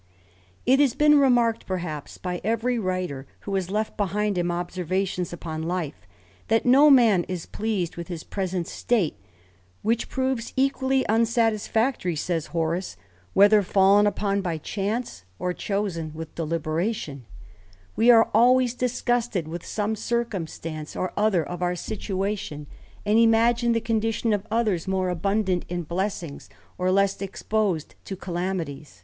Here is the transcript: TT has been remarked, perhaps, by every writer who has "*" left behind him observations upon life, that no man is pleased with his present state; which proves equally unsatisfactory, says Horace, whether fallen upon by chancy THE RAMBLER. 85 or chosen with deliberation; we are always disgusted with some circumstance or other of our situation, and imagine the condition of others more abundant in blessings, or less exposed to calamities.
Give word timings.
TT 0.65 0.79
has 0.79 0.95
been 0.95 1.19
remarked, 1.19 1.67
perhaps, 1.67 2.17
by 2.17 2.41
every 2.43 2.79
writer 2.79 3.27
who 3.41 3.53
has 3.53 3.69
"*" 3.69 3.69
left 3.69 3.95
behind 3.97 4.35
him 4.35 4.49
observations 4.51 5.31
upon 5.31 5.61
life, 5.61 6.07
that 6.47 6.65
no 6.65 6.89
man 6.89 7.23
is 7.25 7.45
pleased 7.45 7.97
with 7.97 8.07
his 8.07 8.23
present 8.23 8.65
state; 8.67 9.15
which 9.83 10.09
proves 10.09 10.53
equally 10.57 11.05
unsatisfactory, 11.07 12.15
says 12.15 12.47
Horace, 12.47 12.97
whether 13.33 13.61
fallen 13.61 14.07
upon 14.07 14.41
by 14.41 14.57
chancy 14.57 15.21
THE 15.37 15.45
RAMBLER. 15.45 15.49
85 15.49 15.49
or 15.51 15.53
chosen 15.53 16.11
with 16.15 16.33
deliberation; 16.33 17.27
we 17.95 18.09
are 18.09 18.31
always 18.33 18.73
disgusted 18.73 19.47
with 19.47 19.63
some 19.63 19.95
circumstance 19.95 20.95
or 20.95 21.13
other 21.15 21.47
of 21.47 21.61
our 21.61 21.75
situation, 21.75 22.65
and 23.05 23.19
imagine 23.19 23.73
the 23.73 23.79
condition 23.79 24.33
of 24.33 24.47
others 24.49 24.87
more 24.87 25.09
abundant 25.09 25.63
in 25.69 25.83
blessings, 25.83 26.49
or 26.79 26.89
less 26.89 27.21
exposed 27.21 27.93
to 28.05 28.15
calamities. 28.15 28.99